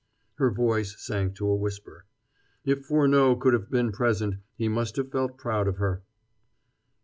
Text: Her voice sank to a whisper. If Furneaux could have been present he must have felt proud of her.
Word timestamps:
Her 0.39 0.49
voice 0.49 0.99
sank 0.99 1.35
to 1.35 1.47
a 1.47 1.55
whisper. 1.55 2.07
If 2.65 2.85
Furneaux 2.85 3.35
could 3.35 3.53
have 3.53 3.69
been 3.69 3.91
present 3.91 4.37
he 4.57 4.67
must 4.67 4.95
have 4.95 5.11
felt 5.11 5.37
proud 5.37 5.67
of 5.67 5.77
her. 5.77 6.01